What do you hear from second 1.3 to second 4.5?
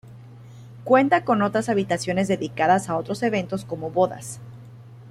otras habitaciones dedicadas a otros eventos como bodas.